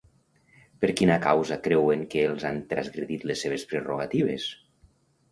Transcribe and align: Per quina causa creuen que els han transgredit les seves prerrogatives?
Per 0.83 0.87
quina 1.01 1.17
causa 1.25 1.57
creuen 1.67 2.01
que 2.13 2.23
els 2.29 2.45
han 2.49 2.57
transgredit 2.71 3.25
les 3.33 3.43
seves 3.47 3.67
prerrogatives? 3.75 4.47